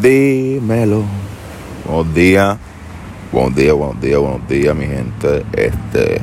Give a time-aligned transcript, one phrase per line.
[0.00, 1.02] Dímelo.
[1.84, 2.56] Buenos días.
[3.32, 5.44] Buenos días, buenos días, buenos días, mi gente.
[5.52, 6.20] Este.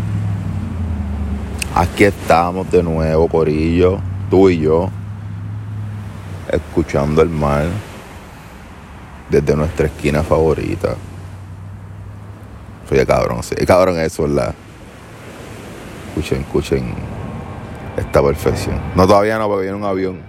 [1.75, 3.99] Aquí estamos de nuevo, Corillo.
[4.29, 4.89] Tú y yo.
[6.49, 7.65] Escuchando el mar.
[9.30, 10.96] Desde nuestra esquina favorita.
[12.88, 13.55] Soy cabrón, sí.
[13.66, 14.54] Cabrón eso, ¿verdad?
[16.10, 16.94] Escuchen, escuchen
[17.98, 18.80] esta perfección.
[18.96, 20.20] No, todavía no, porque viene un avión.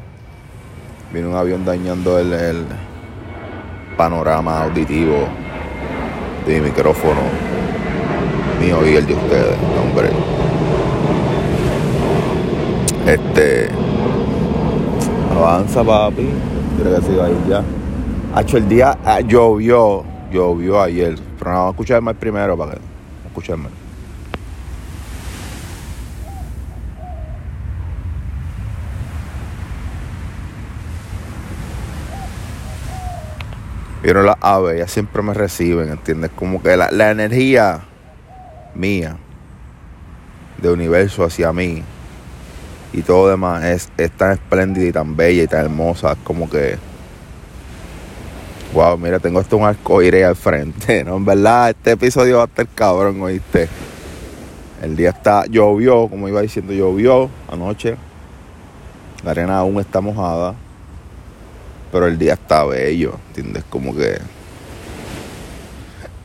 [1.13, 2.67] Viene un avión dañando el, el
[3.97, 5.27] panorama auditivo
[6.47, 7.23] de mi micrófono
[8.61, 10.11] mío y el de ustedes, hombre.
[13.07, 13.69] Este.
[15.35, 16.29] Avanza, papi.
[16.79, 17.63] Creo que se iba a ir ya.
[18.41, 21.17] hecho el día ah, llovió, llovió ayer.
[21.39, 22.81] Pero no, vamos a escuchar más primero para que.
[23.27, 23.86] Escucharme.
[34.03, 36.31] Vieron las aves, ellas siempre me reciben, ¿entiendes?
[36.35, 37.81] Como que la, la energía
[38.75, 39.17] mía,
[40.59, 41.83] de universo hacia mí,
[42.97, 46.13] y todo demás es, es tan espléndida y tan bella y tan hermosa.
[46.13, 46.79] Es como que.
[48.73, 51.17] Wow, mira, tengo esto un arcoíris al frente, ¿no?
[51.17, 53.69] En verdad, este episodio va a estar cabrón, ¿oíste?
[54.83, 55.45] El día está.
[55.47, 57.97] Llovió, como iba diciendo, llovió anoche.
[59.25, 60.55] La arena aún está mojada.
[61.93, 63.65] Pero el día está bello, ¿entiendes?
[63.69, 64.19] Como que.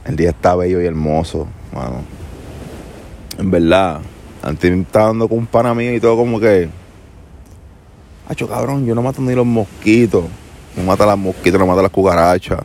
[0.05, 2.03] El día está bello y hermoso, mano.
[3.37, 4.01] En verdad.
[4.43, 6.67] Antes me estaba dando con un pana mío y todo como que.
[8.27, 10.25] Hacho cabrón, yo no mato ni los mosquitos.
[10.75, 12.61] No mata las mosquitos, no mata las cucarachas.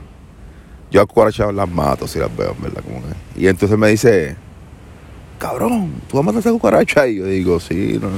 [0.91, 2.83] Yo a cucarachas las mato si las veo, en verdad.
[2.83, 3.41] Como que.
[3.41, 4.37] Y entonces me dice,
[5.39, 7.07] cabrón, ¿tú vas a matar esa cucaracha?
[7.07, 8.09] Y yo digo, sí, no.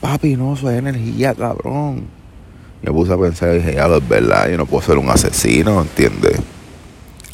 [0.00, 2.17] Papi, no, eso es energía, cabrón.
[2.82, 5.80] Me puse a pensar y dije, ya, es verdad, yo no puedo ser un asesino,
[5.80, 6.40] ¿entiendes?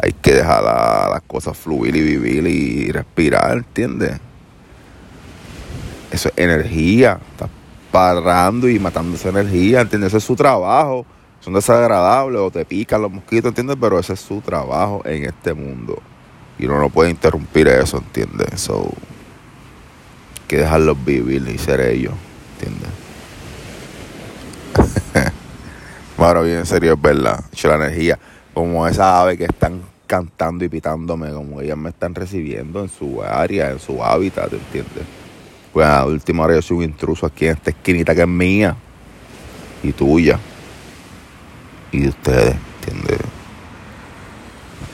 [0.02, 4.18] Hay que dejar las cosas fluir y vivir y respirar, ¿entiendes?
[6.10, 7.18] Eso es energía.
[7.32, 7.48] Está
[7.90, 10.08] parando y matando esa energía, ¿entiendes?
[10.08, 11.06] Ese es su trabajo.
[11.40, 13.76] Son desagradables o te pican los mosquitos, ¿entiendes?
[13.80, 16.02] Pero ese es su trabajo en este mundo.
[16.58, 18.60] Y uno no puede interrumpir eso, ¿entiendes?
[18.60, 22.14] So, hay que dejarlos vivir y ser ellos,
[22.54, 22.90] ¿entiendes?
[26.24, 27.44] Bueno, bien en serio, es verdad.
[27.64, 28.18] la energía.
[28.54, 33.22] Como esa ave que están cantando y pitándome, como ellas me están recibiendo en su
[33.22, 35.04] área, en su hábitat, ¿entiendes?
[35.72, 38.74] Pues a última hora yo soy un intruso aquí en esta esquinita que es mía
[39.82, 40.38] y tuya
[41.92, 43.18] y de ustedes, ¿entiendes?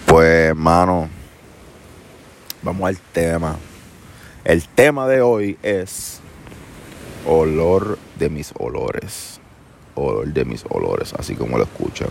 [0.07, 1.09] Pues, hermano,
[2.61, 3.57] vamos al tema.
[4.43, 6.21] El tema de hoy es
[7.25, 9.40] olor de mis olores.
[9.95, 12.09] Olor de mis olores, así como lo escuchan.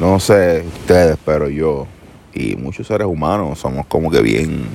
[0.00, 1.86] No sé ustedes, pero yo
[2.32, 4.66] y muchos seres humanos somos como que bien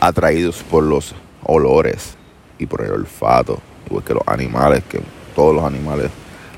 [0.00, 2.16] atraídos por los olores
[2.58, 5.00] y por el olfato, igual que los animales, que
[5.36, 6.10] todos los animales,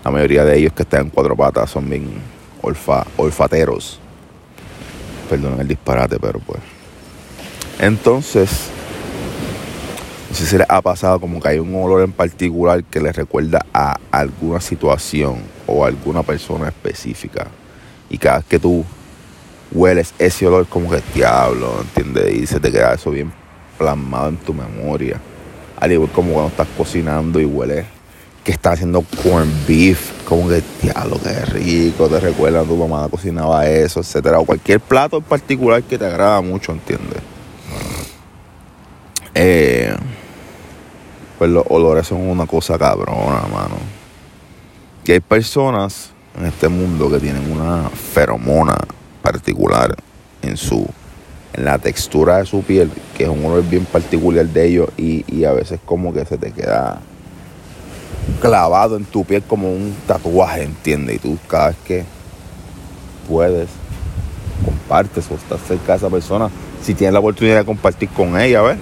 [0.05, 2.09] la mayoría de ellos que están en cuatro patas son bien
[2.63, 4.01] olfa, olfateros.
[5.29, 6.61] Perdonen el disparate, pero pues.
[7.79, 8.71] Entonces,
[10.37, 13.17] no sé si les ha pasado como que hay un olor en particular que les
[13.17, 17.47] recuerda a alguna situación o alguna persona específica.
[18.11, 18.85] Y cada vez que tú
[19.73, 22.35] hueles ese olor, como que diablo, ¿entiendes?
[22.35, 23.33] Y se te queda eso bien
[23.79, 25.19] plasmado en tu memoria.
[25.81, 27.87] Al igual como cuando estás cocinando y huele
[28.45, 33.67] que estás haciendo corn beef, como que, diablo, qué rico, te recuerda tu mamá cocinaba
[33.67, 34.39] eso, etcétera.
[34.39, 37.23] O cualquier plato en particular que te agrada mucho, ¿entiendes?
[39.39, 39.95] Eh,
[41.39, 43.77] pues los olores son una cosa cabrona, mano.
[45.05, 48.77] Y hay personas en este mundo que tienen una feromona
[49.23, 49.95] particular
[50.43, 50.87] en su
[51.57, 55.45] en la textura de su piel, que es un olor bien particular de ellos y,
[55.45, 57.01] a veces como que se te queda
[58.41, 61.17] clavado en tu piel como un tatuaje, ¿entiendes?
[61.17, 62.05] Y tú cada vez que
[63.27, 63.69] puedes,
[64.65, 66.51] compartes o estás cerca de esa persona,
[66.83, 68.77] si tienes la oportunidad de compartir con ella, ¿ves?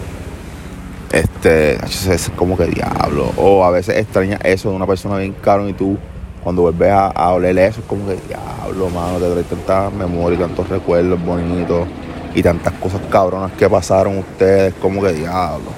[1.13, 3.31] Este, es como que diablo.
[3.37, 5.97] O a veces extraña eso de una persona bien caro y tú
[6.43, 10.37] cuando vuelves a, a oler eso es como que diablo, mano, te trae tanta memoria
[10.37, 11.89] y tantos recuerdos bonitos
[12.35, 15.71] y tantas cosas cabronas que pasaron ustedes, como que diablo.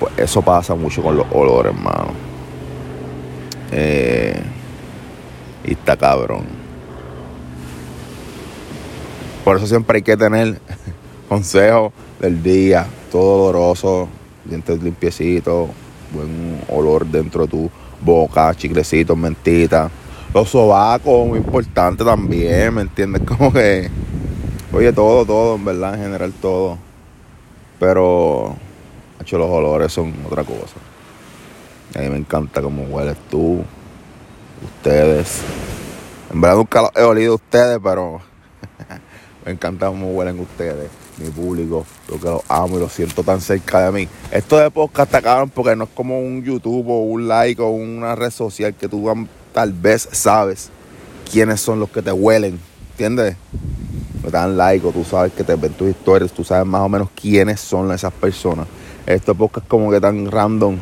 [0.00, 2.12] Pues eso pasa mucho con los olores, hermano.
[3.70, 4.42] Eh,
[5.64, 6.44] y está cabrón.
[9.44, 10.58] Por eso siempre hay que tener
[11.28, 14.08] consejo del día, todo oloroso,
[14.44, 15.70] dientes limpiecitos,
[16.12, 17.70] buen olor dentro de tu
[18.00, 19.88] boca, chiclecitos, mentitas,
[20.34, 23.22] Los sobacos, muy importante también, ¿me entiendes?
[23.28, 23.88] Como que,
[24.72, 26.76] oye, todo, todo, en verdad, en general todo.
[27.78, 28.56] Pero,
[29.20, 30.74] hecho, los olores son otra cosa.
[31.94, 33.62] A mí me encanta cómo hueles tú,
[34.64, 35.40] ustedes.
[36.32, 38.20] En verdad nunca he olido ustedes, pero
[39.46, 43.40] me encanta cómo huelen ustedes, mi público, lo que los amo y lo siento tan
[43.40, 44.08] cerca de mí.
[44.30, 48.14] Esto de podcast acaban porque no es como un YouTube o un like o una
[48.14, 49.08] red social que tú
[49.52, 50.70] tal vez sabes
[51.30, 52.58] quiénes son los que te huelen,
[52.92, 53.36] ¿entiendes?
[54.22, 56.88] Me dan like o tú sabes que te ven tus historias, tú sabes más o
[56.88, 58.66] menos quiénes son esas personas.
[59.06, 60.78] Esto podcast como que tan random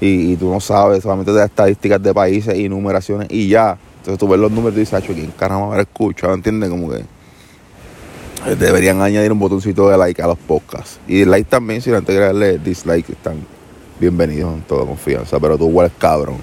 [0.00, 3.78] y, tú no sabes, solamente de estadísticas de países y numeraciones y ya.
[3.98, 6.32] Entonces tú ves los números y dices, ¿quién caramba me escucha?
[6.32, 6.70] ¿Entiendes?
[6.70, 7.04] Como que
[8.58, 10.98] deberían añadir un botoncito de like a los podcasts.
[11.06, 13.36] Y like también, si no antes de darle dislike, están
[14.00, 15.38] bienvenidos en toda confianza.
[15.40, 16.38] Pero tú hueles cabrón.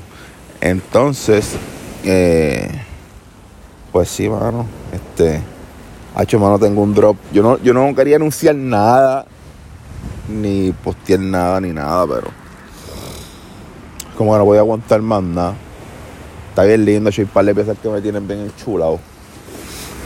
[0.62, 1.56] Entonces,
[2.04, 2.70] eh,
[3.92, 4.66] pues sí, mano.
[4.94, 5.42] Este,
[6.20, 7.18] hecho, mano, tengo un drop.
[7.32, 9.26] Yo no, yo no quería anunciar nada,
[10.28, 12.28] ni postear nada, ni nada, pero
[14.18, 15.56] como que no voy a aguantar más nada.
[16.50, 19.00] Está bien lindo, hay un par de piezas que me tienen bien enchulado.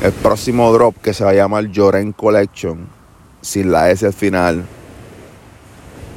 [0.01, 2.87] El próximo drop que se va a llamar Lloren Collection,
[3.41, 4.65] sin la S al final,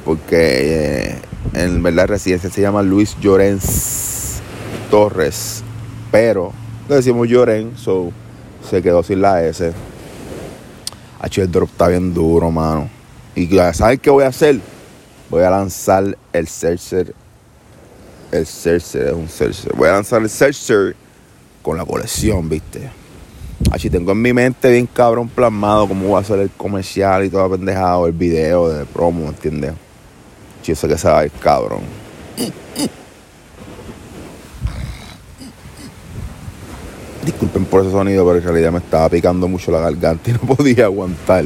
[0.03, 1.15] porque eh,
[1.53, 4.39] en verdad residencia se llama Luis Llorens
[4.89, 5.63] Torres,
[6.11, 6.51] pero
[6.89, 8.11] le decimos Lloren, so
[8.69, 9.71] se quedó sin la S.
[11.19, 12.89] H, el drop está bien duro, mano.
[13.35, 14.59] Y ¿sabes qué voy a hacer?
[15.29, 17.13] Voy a lanzar el Searcher
[18.31, 19.73] el Cercer es un Cercer.
[19.75, 20.95] Voy a lanzar el Cercer
[21.61, 22.89] con la colección, ¿viste?
[23.71, 27.29] Así tengo en mi mente bien cabrón plasmado cómo va a ser el comercial y
[27.29, 29.73] todo pendejado, el video de promo, ¿entiendes?
[30.63, 31.81] Yo sé que se va cabrón.
[37.25, 40.39] Disculpen por ese sonido, pero en realidad me estaba picando mucho la garganta y no
[40.55, 41.45] podía aguantar.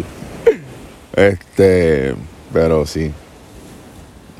[1.15, 2.15] Este,
[2.53, 3.11] pero sí.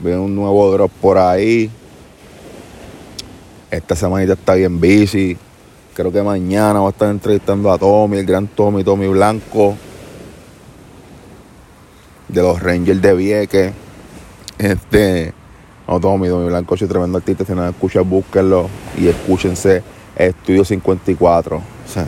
[0.04, 1.70] Veo un nuevo drop por ahí.
[3.70, 5.38] Esta semanita está bien busy.
[5.94, 9.76] Creo que mañana voy a estar entrevistando a Tommy, el gran Tommy, Tommy Blanco,
[12.30, 13.74] de los Rangers de Vieques.
[14.58, 15.34] Este,
[15.90, 17.44] no, Tommy, Tommy Blanco es un tremendo artista.
[17.44, 19.84] Si no escuchan, búsquenlo y escúchense
[20.16, 21.58] Estudio 54.
[21.58, 22.06] O sea,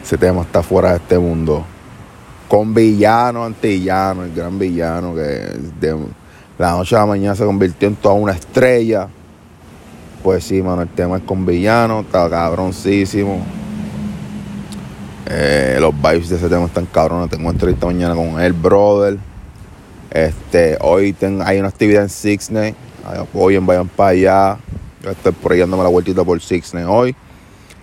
[0.00, 1.64] ese tema está fuera de este mundo.
[2.46, 5.20] Con villano, antillano, el gran villano que
[5.80, 6.06] de
[6.56, 9.08] la noche a la mañana se convirtió en toda una estrella
[10.22, 13.40] pues sí, mano, el tema es con villano, está cabroncísimo.
[15.26, 17.30] Eh, los vibes de ese tema están cabrones.
[17.30, 19.18] Tengo entrevista mañana con el brother.
[20.10, 22.74] Este, hoy hay una actividad en Sixney.
[23.34, 24.58] Hoy vayan para allá.
[25.02, 27.14] Yo estoy por ahí dándome la vueltita por Sixney hoy.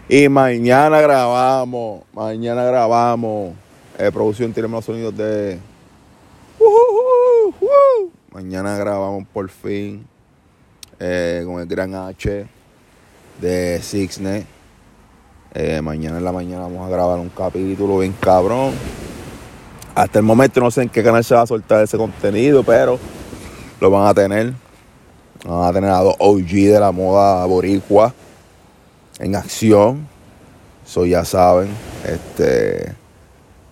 [0.10, 2.02] Y mañana grabamos.
[2.14, 3.54] Mañana grabamos.
[3.98, 5.60] Eh, producción, tenemos los sonidos de.
[8.32, 10.06] Mañana grabamos por fin
[11.00, 12.46] eh, con el gran H
[13.42, 14.46] de Sixnet.
[15.54, 18.74] Eh, mañana en la mañana vamos a grabar un capítulo bien cabrón.
[19.94, 23.00] Hasta el momento no sé en qué canal se va a soltar ese contenido, pero
[23.80, 24.54] lo van a tener.
[25.46, 28.14] Van a tener a dos OG de la moda boricua
[29.20, 30.08] en acción.
[30.86, 31.70] Eso ya saben.
[32.06, 32.94] Este,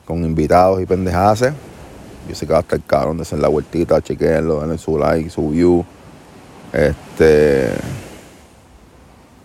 [0.06, 1.54] con invitados y pendejaces.
[2.28, 5.30] Yo sé que va a estar cabrón de hacer la vueltita, chequenlo, denle su like,
[5.30, 5.86] su view.
[6.74, 7.70] Este.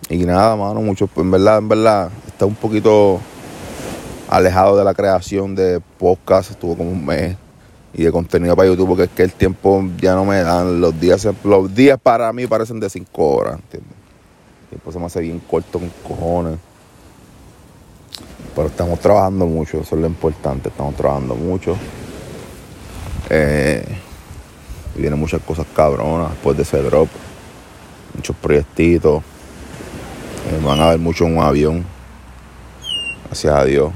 [0.09, 3.19] Y nada, mano, mucho, en verdad, en verdad, está un poquito
[4.27, 7.37] alejado de la creación de podcast, estuvo como un mes
[7.93, 10.99] y de contenido para YouTube, porque es que el tiempo ya no me dan, los
[10.99, 13.93] días, los días para mí parecen de 5 horas, ¿entiendes?
[14.63, 16.57] El tiempo se me hace bien corto con cojones.
[18.55, 21.75] Pero estamos trabajando mucho, eso es lo importante, estamos trabajando mucho.
[23.29, 23.83] Eh,
[24.99, 27.07] y vienen muchas cosas cabronas después de ese drop.
[28.13, 29.23] Muchos proyectitos.
[30.49, 31.85] Eh, van a ver mucho en un avión.
[33.25, 33.91] Gracias a Dios.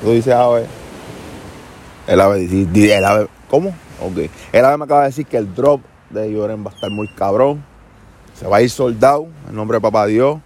[0.00, 0.64] Tú dices ave.
[2.06, 3.68] El ave, el ave, ¿cómo?
[4.00, 4.30] Ok.
[4.50, 7.08] El ave me acaba de decir que el drop de Lloren va a estar muy
[7.14, 7.62] cabrón.
[8.34, 10.38] Se va a ir soldado, en nombre de papá Dios.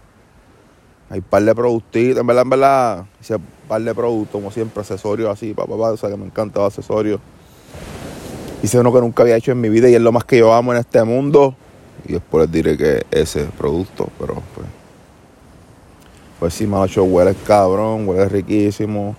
[1.09, 3.37] Hay un par de productitos, en verdad, en verdad, ese
[3.69, 6.77] par de productos, como siempre, accesorios así, papá, papá, o sea que me encanta los
[6.77, 7.21] accesorios.
[8.65, 10.55] Hice uno que nunca había hecho en mi vida y es lo más que yo
[10.55, 11.55] amo en este mundo.
[12.07, 14.67] Y después les diré que ese producto, pero pues.
[16.41, 19.17] Pues sí, macho, huele cabrón, huele riquísimo.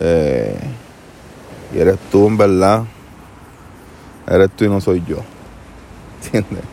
[0.00, 0.58] Eh,
[1.72, 2.82] y eres tú, en verdad.
[4.26, 5.18] Eres tú y no soy yo.
[6.24, 6.64] ¿Entiendes?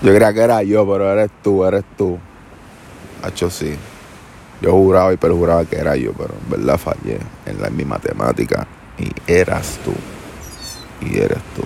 [0.00, 2.18] Yo creía que era yo, pero eres tú, eres tú.
[3.24, 3.74] Hacho, sí.
[4.62, 8.64] Yo juraba y perjuraba que era yo, pero en verdad fallé en, la, mi matemática.
[8.98, 9.94] Y eras tú.
[11.00, 11.62] Y eres tú.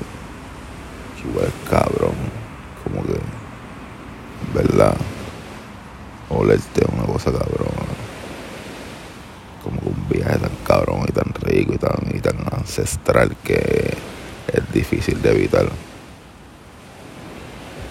[1.28, 2.14] Igual cabrón.
[2.84, 3.18] Como que.
[4.54, 4.96] Verdad.
[6.28, 7.72] Olerte una cosa cabrón.
[9.62, 13.96] Como que un viaje tan cabrón y tan rico y tan, y tan ancestral que
[14.52, 15.68] es difícil de evitar.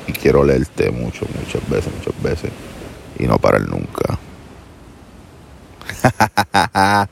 [0.08, 2.52] Y quiero leerte mucho, muchas veces, muchas veces.
[3.18, 4.20] Y no parar nunca.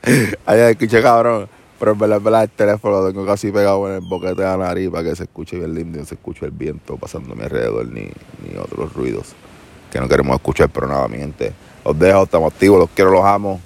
[0.46, 1.48] Ay, escuché cabrón.
[1.80, 4.42] Pero en verdad, en verdad, el teléfono lo tengo casi pegado en el boquete de
[4.42, 6.98] la nariz para que se escuche bien y no se escuche el viento
[7.34, 9.28] mi alrededor ni, ni otros ruidos
[9.90, 10.68] que no queremos escuchar.
[10.68, 13.62] Pero nada, mi gente, os dejo, estamos activos, los quiero, los amo.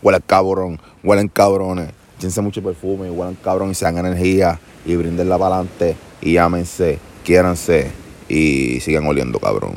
[0.00, 1.90] Huelen cabrón, huelen cabrones.
[2.16, 7.90] Échense mucho perfume, huelen cabrón y sean energía y brindenla para adelante y llámense, quiéranse
[8.28, 9.72] y sigan oliendo cabrón.